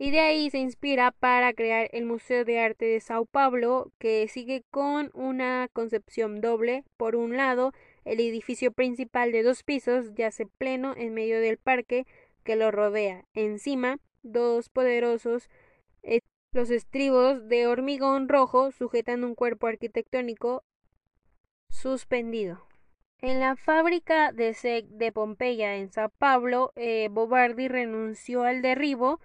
Y 0.01 0.13
de 0.13 0.21
ahí 0.21 0.49
se 0.51 0.59
inspira 0.59 1.11
para 1.11 1.53
crear 1.53 1.89
el 1.93 2.05
Museo 2.05 2.45
de 2.45 2.61
Arte 2.61 2.85
de 2.85 3.01
Sao 3.01 3.27
Paulo, 3.27 3.91
que 3.99 4.29
sigue 4.29 4.63
con 4.71 5.11
una 5.13 5.69
concepción 5.73 6.41
doble. 6.41 6.85
Por 6.97 7.17
un 7.17 7.37
lado, 7.37 7.73
el 8.05 8.21
edificio 8.21 8.71
principal 8.71 9.33
de 9.33 9.43
dos 9.43 9.65
pisos 9.65 10.15
yace 10.15 10.47
pleno 10.47 10.95
en 10.97 11.15
medio 11.15 11.41
del 11.41 11.59
parque 11.59 12.07
que 12.45 12.55
lo 12.55 12.71
rodea. 12.71 13.25
Encima, 13.35 13.99
dos 14.23 14.69
poderosos 14.69 15.51
eh, 16.05 16.21
los 16.53 16.71
estribos 16.71 17.49
de 17.49 17.67
hormigón 17.67 18.29
rojo 18.29 18.71
sujetan 18.71 19.25
un 19.25 19.35
cuerpo 19.35 19.67
arquitectónico 19.67 20.63
suspendido. 21.69 22.68
En 23.21 23.41
la 23.41 23.57
fábrica 23.57 24.31
de 24.31 24.55
SEC 24.55 24.87
de 24.91 25.11
Pompeya 25.11 25.75
en 25.75 25.91
Sao 25.91 26.09
Paulo, 26.09 26.73
eh, 26.77 27.09
Bobardi 27.11 27.67
renunció 27.67 28.45
al 28.45 28.63
derribo 28.63 29.21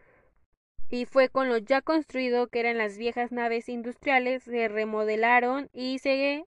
y 0.89 1.05
fue 1.05 1.29
con 1.29 1.47
lo 1.47 1.57
ya 1.59 1.81
construido 1.81 2.47
que 2.47 2.59
eran 2.59 2.79
las 2.79 2.97
viejas 2.97 3.31
naves 3.31 3.69
industriales, 3.69 4.43
se 4.43 4.67
remodelaron 4.67 5.69
y 5.73 5.99
se 5.99 6.45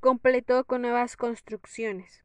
completó 0.00 0.64
con 0.64 0.82
nuevas 0.82 1.16
construcciones, 1.16 2.24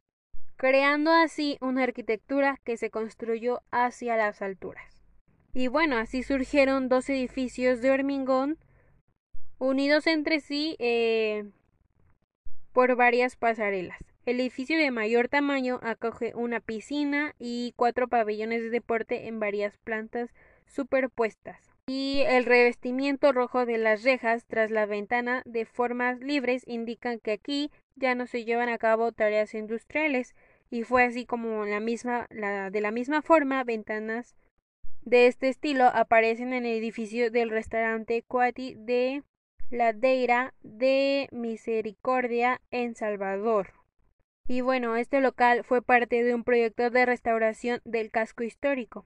creando 0.56 1.12
así 1.12 1.56
una 1.60 1.84
arquitectura 1.84 2.60
que 2.64 2.76
se 2.76 2.90
construyó 2.90 3.62
hacia 3.70 4.16
las 4.16 4.42
alturas. 4.42 5.04
Y 5.52 5.68
bueno, 5.68 5.96
así 5.96 6.24
surgieron 6.24 6.88
dos 6.88 7.08
edificios 7.08 7.80
de 7.80 7.92
hormigón 7.92 8.58
unidos 9.58 10.08
entre 10.08 10.40
sí 10.40 10.74
eh, 10.80 11.44
por 12.74 12.96
varias 12.96 13.36
pasarelas. 13.36 14.04
El 14.26 14.40
edificio 14.40 14.76
de 14.76 14.90
mayor 14.90 15.28
tamaño 15.28 15.78
acoge 15.82 16.32
una 16.34 16.60
piscina 16.60 17.34
y 17.38 17.72
cuatro 17.76 18.08
pabellones 18.08 18.62
de 18.62 18.70
deporte 18.70 19.28
en 19.28 19.38
varias 19.38 19.78
plantas 19.78 20.34
superpuestas. 20.66 21.70
Y 21.86 22.22
el 22.26 22.44
revestimiento 22.44 23.32
rojo 23.32 23.64
de 23.64 23.78
las 23.78 24.02
rejas 24.02 24.44
tras 24.46 24.70
la 24.70 24.86
ventana 24.86 25.42
de 25.44 25.66
formas 25.66 26.18
libres 26.20 26.64
indican 26.66 27.20
que 27.20 27.32
aquí 27.32 27.70
ya 27.94 28.14
no 28.14 28.26
se 28.26 28.44
llevan 28.44 28.70
a 28.70 28.78
cabo 28.78 29.12
tareas 29.12 29.54
industriales 29.54 30.34
y 30.70 30.82
fue 30.82 31.04
así 31.04 31.26
como 31.26 31.64
la 31.66 31.78
misma, 31.78 32.26
la, 32.30 32.70
de 32.70 32.80
la 32.80 32.90
misma 32.90 33.22
forma 33.22 33.62
ventanas 33.62 34.34
de 35.02 35.26
este 35.26 35.48
estilo 35.48 35.84
aparecen 35.84 36.54
en 36.54 36.66
el 36.66 36.78
edificio 36.78 37.30
del 37.30 37.50
restaurante 37.50 38.24
Quati 38.26 38.74
de 38.74 39.22
Ladeira 39.74 40.54
de 40.62 41.28
Misericordia 41.32 42.60
en 42.70 42.94
Salvador. 42.94 43.72
Y 44.46 44.60
bueno, 44.60 44.94
este 44.94 45.20
local 45.20 45.64
fue 45.64 45.82
parte 45.82 46.22
de 46.22 46.32
un 46.32 46.44
proyecto 46.44 46.90
de 46.90 47.04
restauración 47.04 47.80
del 47.84 48.12
casco 48.12 48.44
histórico. 48.44 49.04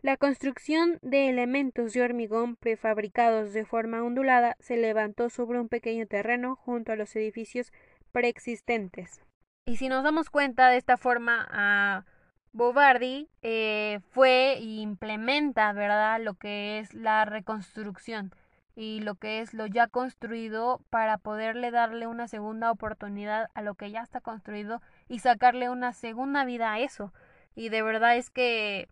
La 0.00 0.16
construcción 0.16 0.98
de 1.02 1.28
elementos 1.28 1.92
de 1.92 2.00
hormigón 2.00 2.56
prefabricados 2.56 3.52
de 3.52 3.66
forma 3.66 4.02
ondulada 4.02 4.56
se 4.60 4.78
levantó 4.78 5.28
sobre 5.28 5.60
un 5.60 5.68
pequeño 5.68 6.06
terreno 6.06 6.56
junto 6.56 6.92
a 6.92 6.96
los 6.96 7.14
edificios 7.14 7.70
preexistentes. 8.12 9.20
Y 9.66 9.76
si 9.76 9.90
nos 9.90 10.04
damos 10.04 10.30
cuenta 10.30 10.70
de 10.70 10.78
esta 10.78 10.96
forma, 10.96 11.46
a 11.50 12.06
Bobardi 12.52 13.28
eh, 13.42 14.00
fue 14.08 14.54
e 14.54 14.62
implementa, 14.62 15.70
¿verdad?, 15.74 16.18
lo 16.18 16.32
que 16.32 16.78
es 16.78 16.94
la 16.94 17.26
reconstrucción 17.26 18.32
y 18.74 19.00
lo 19.00 19.14
que 19.16 19.40
es 19.40 19.54
lo 19.54 19.66
ya 19.66 19.86
construido 19.86 20.80
para 20.90 21.18
poderle 21.18 21.70
darle 21.70 22.06
una 22.06 22.28
segunda 22.28 22.70
oportunidad 22.70 23.48
a 23.54 23.62
lo 23.62 23.74
que 23.74 23.90
ya 23.90 24.02
está 24.02 24.20
construido 24.20 24.80
y 25.08 25.18
sacarle 25.18 25.68
una 25.70 25.92
segunda 25.92 26.44
vida 26.44 26.72
a 26.72 26.80
eso. 26.80 27.12
Y 27.54 27.68
de 27.68 27.82
verdad 27.82 28.16
es 28.16 28.30
que 28.30 28.88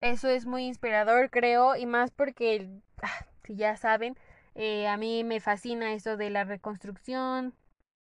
eso 0.00 0.28
es 0.28 0.46
muy 0.46 0.66
inspirador, 0.66 1.30
creo, 1.30 1.76
y 1.76 1.86
más 1.86 2.10
porque, 2.10 2.68
ah, 3.02 3.26
si 3.44 3.56
ya 3.56 3.76
saben, 3.76 4.16
eh, 4.54 4.86
a 4.86 4.96
mí 4.96 5.24
me 5.24 5.40
fascina 5.40 5.94
eso 5.94 6.16
de 6.16 6.30
la 6.30 6.44
reconstrucción. 6.44 7.54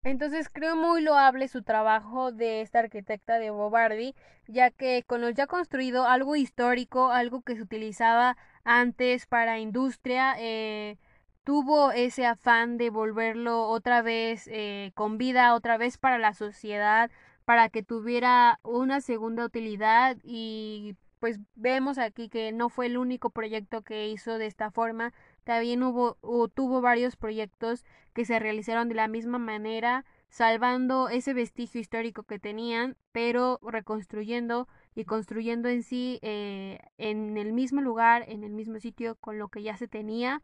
Entonces 0.03 0.50
creo 0.50 0.75
muy 0.75 1.01
loable 1.01 1.47
su 1.47 1.61
trabajo 1.61 2.31
de 2.31 2.61
esta 2.61 2.79
arquitecta 2.79 3.38
de 3.38 3.51
Bobardi, 3.51 4.15
ya 4.47 4.71
que 4.71 5.03
con 5.03 5.21
lo 5.21 5.29
ya 5.29 5.45
construido 5.45 6.07
algo 6.07 6.35
histórico, 6.35 7.11
algo 7.11 7.43
que 7.43 7.55
se 7.55 7.61
utilizaba 7.61 8.35
antes 8.63 9.25
para 9.25 9.59
industria, 9.59 10.35
eh, 10.37 10.97
tuvo 11.43 11.91
ese 11.91 12.25
afán 12.25 12.77
de 12.77 12.89
volverlo 12.89 13.67
otra 13.67 14.01
vez 14.01 14.47
eh, 14.51 14.91
con 14.95 15.17
vida, 15.17 15.55
otra 15.55 15.77
vez 15.77 15.97
para 15.97 16.17
la 16.17 16.33
sociedad, 16.33 17.11
para 17.45 17.69
que 17.69 17.83
tuviera 17.83 18.59
una 18.63 19.01
segunda 19.01 19.45
utilidad 19.45 20.17
y 20.23 20.95
pues 21.19 21.39
vemos 21.55 21.99
aquí 21.99 22.29
que 22.29 22.51
no 22.51 22.69
fue 22.69 22.87
el 22.87 22.97
único 22.97 23.29
proyecto 23.29 23.83
que 23.83 24.09
hizo 24.09 24.39
de 24.39 24.47
esta 24.47 24.71
forma, 24.71 25.13
también 25.43 25.83
hubo 25.83 26.17
tuvo 26.49 26.81
varios 26.81 27.15
proyectos 27.15 27.85
que 28.13 28.25
se 28.25 28.39
realizaron 28.39 28.89
de 28.89 28.95
la 28.95 29.07
misma 29.07 29.37
manera, 29.37 30.03
salvando 30.29 31.09
ese 31.09 31.33
vestigio 31.33 31.79
histórico 31.79 32.23
que 32.23 32.39
tenían, 32.39 32.97
pero 33.11 33.59
reconstruyendo 33.61 34.67
y 34.95 35.05
construyendo 35.05 35.69
en 35.69 35.83
sí 35.83 36.19
eh, 36.21 36.79
en 36.98 37.38
el 37.38 37.53
mismo 37.53 37.81
lugar, 37.81 38.25
en 38.27 38.43
el 38.43 38.51
mismo 38.51 38.79
sitio, 38.79 39.15
con 39.15 39.38
lo 39.38 39.48
que 39.48 39.63
ya 39.63 39.77
se 39.77 39.88
tenía. 39.88 40.41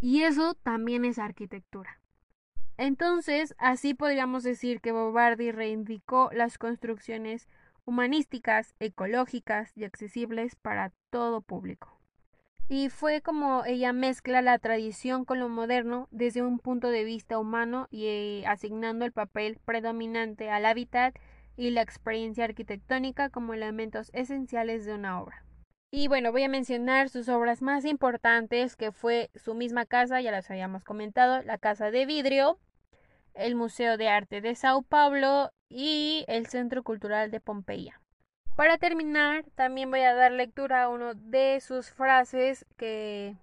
Y 0.00 0.22
eso 0.22 0.54
también 0.54 1.04
es 1.04 1.18
arquitectura. 1.18 2.00
Entonces, 2.78 3.54
así 3.58 3.94
podríamos 3.94 4.42
decir 4.42 4.80
que 4.80 4.92
Bobardi 4.92 5.50
reindicó 5.50 6.30
las 6.32 6.58
construcciones 6.58 7.48
humanísticas, 7.86 8.74
ecológicas 8.80 9.72
y 9.76 9.84
accesibles 9.84 10.56
para 10.56 10.92
todo 11.10 11.40
público. 11.40 11.98
Y 12.68 12.90
fue 12.90 13.22
como 13.22 13.64
ella 13.64 13.92
mezcla 13.92 14.42
la 14.42 14.58
tradición 14.58 15.24
con 15.24 15.38
lo 15.38 15.48
moderno 15.48 16.08
desde 16.10 16.42
un 16.42 16.58
punto 16.58 16.90
de 16.90 17.04
vista 17.04 17.38
humano 17.38 17.86
y 17.90 18.06
eh, 18.06 18.44
asignando 18.46 19.04
el 19.04 19.12
papel 19.12 19.60
predominante 19.64 20.50
al 20.50 20.66
hábitat 20.66 21.16
y 21.56 21.70
la 21.70 21.82
experiencia 21.82 22.44
arquitectónica 22.44 23.30
como 23.30 23.54
elementos 23.54 24.10
esenciales 24.12 24.84
de 24.84 24.94
una 24.94 25.20
obra. 25.20 25.44
Y 25.90 26.08
bueno, 26.08 26.32
voy 26.32 26.42
a 26.42 26.48
mencionar 26.48 27.08
sus 27.08 27.28
obras 27.28 27.62
más 27.62 27.84
importantes, 27.84 28.76
que 28.76 28.92
fue 28.92 29.30
su 29.34 29.54
misma 29.54 29.86
casa, 29.86 30.20
ya 30.20 30.30
las 30.30 30.50
habíamos 30.50 30.84
comentado, 30.84 31.42
la 31.42 31.58
Casa 31.58 31.90
de 31.90 32.06
Vidrio, 32.06 32.58
el 33.34 33.54
Museo 33.54 33.96
de 33.96 34.08
Arte 34.08 34.40
de 34.40 34.54
Sao 34.54 34.82
Paulo 34.82 35.50
y 35.68 36.24
el 36.28 36.46
Centro 36.46 36.82
Cultural 36.82 37.30
de 37.30 37.40
Pompeya. 37.40 38.00
Para 38.56 38.78
terminar, 38.78 39.44
también 39.54 39.90
voy 39.90 40.00
a 40.00 40.14
dar 40.14 40.32
lectura 40.32 40.84
a 40.84 40.88
uno 40.88 41.14
de 41.14 41.60
sus 41.60 41.90
frases 41.90 42.66
que 42.76 43.36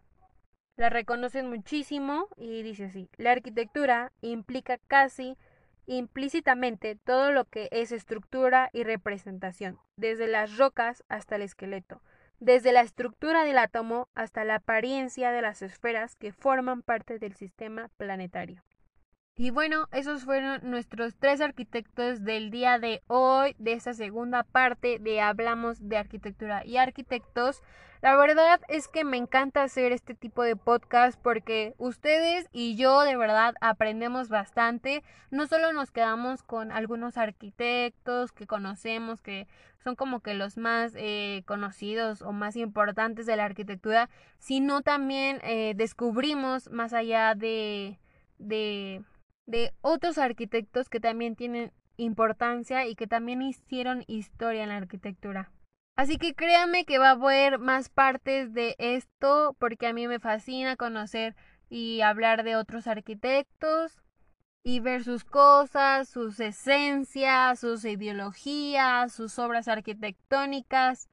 la 0.76 0.90
reconocen 0.90 1.50
muchísimo 1.50 2.28
y 2.36 2.64
dice 2.64 2.86
así, 2.86 3.10
la 3.18 3.32
arquitectura 3.32 4.12
implica 4.22 4.80
casi 4.88 5.38
implícitamente 5.86 6.96
todo 6.96 7.32
lo 7.32 7.46
que 7.46 7.70
es 7.72 7.92
estructura 7.92 8.70
y 8.74 8.84
representación, 8.84 9.80
desde 9.96 10.28
las 10.28 10.58
rocas 10.58 11.04
hasta 11.10 11.36
el 11.36 11.42
esqueleto, 11.42 12.02
desde 12.40 12.74
la 12.74 12.82
estructura 12.82 13.44
del 13.44 13.58
átomo 13.58 14.10
hasta 14.16 14.44
la 14.44 14.56
apariencia 14.56 15.32
de 15.32 15.42
las 15.42 15.62
esferas 15.62 16.16
que 16.16 16.32
forman 16.32 16.82
parte 16.82 17.20
del 17.20 17.36
sistema 17.36 17.90
planetario. 17.98 18.64
Y 19.36 19.50
bueno, 19.50 19.88
esos 19.92 20.26
fueron 20.26 20.70
nuestros 20.70 21.16
tres 21.16 21.42
arquitectos 21.42 22.24
del 22.24 22.52
día 22.52 22.78
de 22.78 23.02
hoy, 23.08 23.56
de 23.58 23.74
esta 23.74 23.96
segunda 23.96 24.44
parte 24.44 25.00
de 25.00 25.22
Hablamos 25.22 25.90
de 25.90 25.98
Arquitectura 25.98 26.64
y 26.64 26.78
Arquitectos. 26.78 27.64
La 28.04 28.16
verdad 28.16 28.62
es 28.68 28.88
que 28.88 29.04
me 29.04 29.18
encanta 29.18 29.64
hacer 29.64 29.92
este 29.92 30.14
tipo 30.14 30.44
de 30.44 30.56
podcast 30.56 31.20
porque 31.20 31.74
ustedes 31.80 32.48
y 32.52 32.76
yo 32.76 33.02
de 33.02 33.18
verdad 33.18 33.56
aprendemos 33.60 34.30
bastante. 34.30 35.04
No 35.32 35.48
solo 35.48 35.74
nos 35.74 35.90
quedamos 35.90 36.44
con 36.44 36.72
algunos 36.72 37.18
arquitectos 37.18 38.32
que 38.34 38.46
conocemos, 38.46 39.24
que 39.24 39.48
son 39.84 39.96
como 39.96 40.20
que 40.20 40.36
los 40.36 40.58
más 40.58 40.94
eh, 40.96 41.42
conocidos 41.48 42.22
o 42.22 42.34
más 42.34 42.56
importantes 42.56 43.26
de 43.26 43.36
la 43.36 43.46
arquitectura, 43.46 44.12
sino 44.38 44.84
también 44.84 45.40
eh, 45.42 45.74
descubrimos 45.76 46.70
más 46.70 46.94
allá 46.94 47.34
de... 47.34 47.98
de 48.38 49.02
de 49.46 49.74
otros 49.82 50.18
arquitectos 50.18 50.90
que 50.90 51.00
también 51.00 51.36
tienen 51.36 51.72
importancia 51.98 52.88
y 52.88 52.96
que 52.96 53.08
también 53.08 53.42
hicieron 53.42 54.04
historia 54.08 54.64
en 54.64 54.70
la 54.70 54.78
arquitectura. 54.78 55.52
Así 55.96 56.18
que 56.18 56.34
créanme 56.34 56.86
que 56.86 56.98
va 56.98 57.10
a 57.10 57.12
haber 57.12 57.60
más 57.60 57.90
partes 57.90 58.54
de 58.54 58.76
esto 58.80 59.56
porque 59.60 59.88
a 59.88 59.94
mí 59.94 60.08
me 60.08 60.20
fascina 60.20 60.76
conocer 60.76 61.36
y 61.70 62.02
hablar 62.02 62.44
de 62.44 62.56
otros 62.56 62.88
arquitectos 62.88 64.02
y 64.64 64.80
ver 64.80 65.04
sus 65.04 65.24
cosas, 65.24 66.10
sus 66.10 66.40
esencias, 66.40 67.60
sus 67.60 67.86
ideologías, 67.86 69.14
sus 69.14 69.38
obras 69.38 69.68
arquitectónicas. 69.68 71.10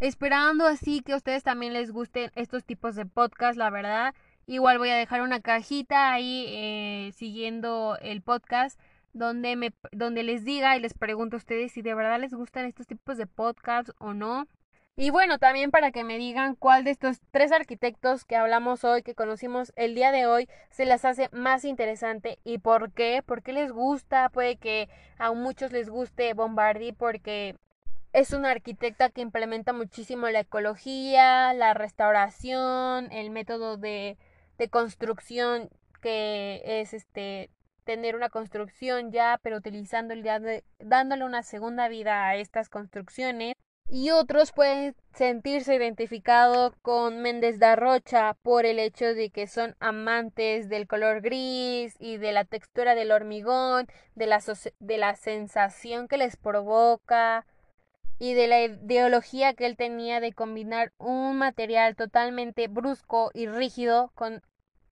Esperando 0.00 0.66
así 0.66 1.00
que 1.00 1.12
a 1.12 1.16
ustedes 1.16 1.42
también 1.42 1.72
les 1.72 1.90
gusten 1.90 2.30
estos 2.34 2.64
tipos 2.64 2.96
de 2.96 3.06
podcast, 3.06 3.56
la 3.56 3.70
verdad. 3.70 4.14
Igual 4.50 4.78
voy 4.78 4.90
a 4.90 4.96
dejar 4.96 5.22
una 5.22 5.38
cajita 5.38 6.12
ahí 6.12 6.44
eh, 6.48 7.12
siguiendo 7.14 7.96
el 8.02 8.20
podcast 8.20 8.80
donde, 9.12 9.54
me, 9.54 9.72
donde 9.92 10.24
les 10.24 10.44
diga 10.44 10.76
y 10.76 10.80
les 10.80 10.92
pregunto 10.92 11.36
a 11.36 11.38
ustedes 11.38 11.70
si 11.70 11.82
de 11.82 11.94
verdad 11.94 12.18
les 12.18 12.34
gustan 12.34 12.66
estos 12.66 12.88
tipos 12.88 13.16
de 13.16 13.28
podcasts 13.28 13.92
o 14.00 14.12
no. 14.12 14.48
Y 14.96 15.10
bueno, 15.10 15.38
también 15.38 15.70
para 15.70 15.92
que 15.92 16.02
me 16.02 16.18
digan 16.18 16.56
cuál 16.56 16.82
de 16.82 16.90
estos 16.90 17.20
tres 17.30 17.52
arquitectos 17.52 18.24
que 18.24 18.34
hablamos 18.34 18.82
hoy, 18.82 19.04
que 19.04 19.14
conocimos 19.14 19.72
el 19.76 19.94
día 19.94 20.10
de 20.10 20.26
hoy, 20.26 20.48
se 20.70 20.84
las 20.84 21.04
hace 21.04 21.28
más 21.30 21.64
interesante 21.64 22.40
y 22.42 22.58
por 22.58 22.90
qué, 22.90 23.22
por 23.24 23.44
qué 23.44 23.52
les 23.52 23.70
gusta, 23.70 24.30
puede 24.30 24.56
que 24.56 24.88
a 25.18 25.30
muchos 25.30 25.70
les 25.70 25.88
guste 25.88 26.34
Bombardi 26.34 26.90
porque 26.90 27.54
es 28.12 28.32
una 28.32 28.50
arquitecta 28.50 29.10
que 29.10 29.20
implementa 29.20 29.72
muchísimo 29.72 30.28
la 30.28 30.40
ecología, 30.40 31.54
la 31.54 31.72
restauración, 31.72 33.12
el 33.12 33.30
método 33.30 33.76
de 33.76 34.18
de 34.60 34.68
construcción 34.68 35.70
que 36.02 36.60
es 36.64 36.92
este 36.92 37.50
tener 37.84 38.14
una 38.14 38.28
construcción 38.28 39.10
ya 39.10 39.40
pero 39.42 39.56
utilizando 39.56 40.14
dándole 40.78 41.24
una 41.24 41.42
segunda 41.42 41.88
vida 41.88 42.28
a 42.28 42.36
estas 42.36 42.68
construcciones. 42.68 43.54
Y 43.88 44.10
otros 44.10 44.52
pueden 44.52 44.94
sentirse 45.14 45.74
identificados 45.74 46.76
con 46.82 47.22
Méndez 47.22 47.58
da 47.58 47.74
Rocha 47.74 48.36
por 48.42 48.66
el 48.66 48.78
hecho 48.78 49.14
de 49.14 49.30
que 49.30 49.46
son 49.48 49.74
amantes 49.80 50.68
del 50.68 50.86
color 50.86 51.22
gris 51.22 51.96
y 51.98 52.18
de 52.18 52.32
la 52.32 52.44
textura 52.44 52.94
del 52.94 53.10
hormigón, 53.10 53.88
de 54.14 54.26
la, 54.26 54.40
de 54.78 54.98
la 54.98 55.16
sensación 55.16 56.06
que 56.06 56.18
les 56.18 56.36
provoca 56.36 57.46
y 58.20 58.34
de 58.34 58.46
la 58.46 58.62
ideología 58.62 59.54
que 59.54 59.64
él 59.64 59.76
tenía 59.76 60.20
de 60.20 60.34
combinar 60.34 60.92
un 60.98 61.38
material 61.38 61.96
totalmente 61.96 62.68
brusco 62.68 63.30
y 63.32 63.46
rígido 63.46 64.12
con 64.14 64.42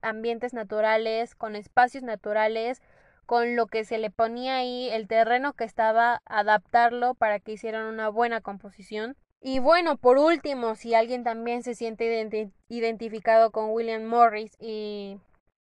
ambientes 0.01 0.53
naturales, 0.53 1.35
con 1.35 1.55
espacios 1.55 2.03
naturales, 2.03 2.81
con 3.25 3.55
lo 3.55 3.67
que 3.67 3.85
se 3.85 3.97
le 3.99 4.09
ponía 4.09 4.57
ahí, 4.57 4.89
el 4.89 5.07
terreno 5.07 5.53
que 5.53 5.63
estaba, 5.63 6.21
adaptarlo 6.25 7.13
para 7.13 7.39
que 7.39 7.51
hicieran 7.53 7.85
una 7.85 8.09
buena 8.09 8.41
composición. 8.41 9.15
Y 9.41 9.59
bueno, 9.59 9.97
por 9.97 10.17
último, 10.17 10.75
si 10.75 10.95
alguien 10.95 11.23
también 11.23 11.63
se 11.63 11.75
siente 11.75 12.51
identificado 12.67 13.51
con 13.51 13.69
William 13.71 14.03
Morris 14.05 14.55
y 14.59 15.19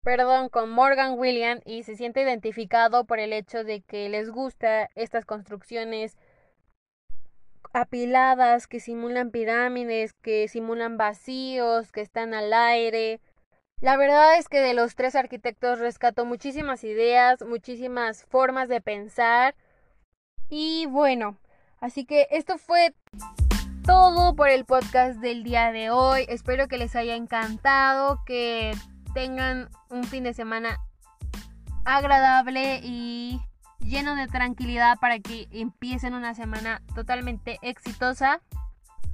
perdón, 0.04 0.50
con 0.50 0.70
Morgan 0.70 1.20
William 1.20 1.60
y 1.66 1.84
se 1.84 1.96
siente 1.96 2.22
identificado 2.22 3.06
por 3.06 3.20
el 3.20 3.34
hecho 3.34 3.64
de 3.64 3.82
que 3.82 4.10
les 4.10 4.30
gusta 4.32 4.90
estas 4.96 5.26
construcciones 5.26 6.18
apiladas 7.74 8.68
que 8.68 8.80
simulan 8.80 9.32
pirámides, 9.32 10.14
que 10.14 10.48
simulan 10.48 10.98
vacíos, 10.98 11.92
que 11.92 12.02
están 12.02 12.34
al 12.34 12.54
aire, 12.54 13.22
La 13.82 13.96
verdad 13.96 14.38
es 14.38 14.50
que 14.50 14.60
de 14.60 14.74
los 14.74 14.96
tres 14.96 15.16
arquitectos 15.16 15.80
rescató 15.80 16.26
muchísimas 16.26 16.84
ideas, 16.84 17.42
muchísimas 17.48 18.26
formas 18.26 18.68
de 18.68 18.82
pensar. 18.82 19.56
Y 20.50 20.86
bueno, 20.88 21.38
así 21.80 22.04
que 22.04 22.28
esto 22.32 22.58
fue 22.58 22.94
todo 23.86 24.36
por 24.36 24.50
el 24.50 24.66
podcast 24.66 25.22
del 25.22 25.44
día 25.44 25.72
de 25.72 25.92
hoy. 25.92 26.26
Espero 26.28 26.68
que 26.68 26.78
les 26.78 26.94
haya 26.98 27.16
encantado, 27.16 28.20
que 28.26 28.74
tengan 29.14 29.70
un 29.90 30.04
fin 30.04 30.26
de 30.26 30.34
semana 30.34 30.78
agradable 31.86 32.82
y 32.84 33.40
lleno 33.80 34.18
de 34.18 34.28
tranquilidad 34.28 34.98
para 35.00 35.20
que 35.20 35.48
empiecen 35.52 36.14
una 36.16 36.36
semana 36.36 36.82
totalmente 36.96 37.60
exitosa. 37.62 38.42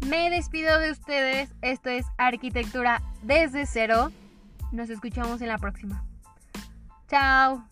Me 0.08 0.32
despido 0.32 0.80
de 0.80 0.90
ustedes. 0.90 1.52
Esto 1.62 1.90
es 1.90 2.08
Arquitectura 2.18 3.04
desde 3.22 3.68
cero. 3.68 4.12
Nos 4.72 4.90
escuchamos 4.90 5.42
en 5.42 5.48
la 5.48 5.58
próxima. 5.58 6.04
Chao. 7.08 7.64